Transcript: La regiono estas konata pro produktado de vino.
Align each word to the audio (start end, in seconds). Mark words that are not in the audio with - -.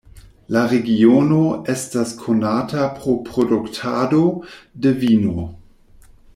La 0.53 0.61
regiono 0.69 1.41
estas 1.73 2.13
konata 2.23 2.87
pro 2.97 3.15
produktado 3.29 4.25
de 4.87 4.97
vino. 5.05 5.49